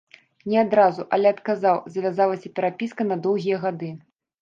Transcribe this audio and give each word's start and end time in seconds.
Не 0.53 0.55
адразу, 0.61 1.05
але 1.17 1.27
адказаў, 1.35 1.77
завязалася 1.99 2.53
перапіска 2.59 3.01
на 3.11 3.23
доўгія 3.27 3.65
гады. 3.69 3.97